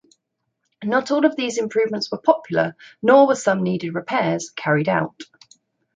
Not 0.83 1.11
all 1.11 1.25
of 1.25 1.35
these 1.35 1.59
improvements 1.59 2.11
were 2.11 2.17
popular, 2.17 2.75
nor 3.03 3.27
were 3.27 3.35
some 3.35 3.61
needed 3.61 3.93
repairs 3.93 4.49
carried 4.49 4.89
out. 4.89 5.21